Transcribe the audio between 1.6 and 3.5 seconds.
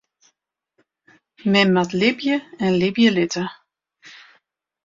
moat libje en libje litte.